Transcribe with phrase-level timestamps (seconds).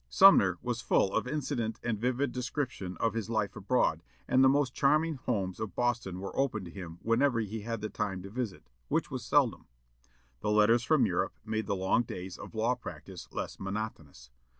[0.09, 4.73] Sumner was full of incident and vivid description of his life abroad, and the most
[4.73, 8.71] charming homes of Boston were open to him whenever he had the time to visit,
[8.87, 9.67] which was seldom.
[10.39, 14.31] The letters from Europe made the long days of law practice less monotonous.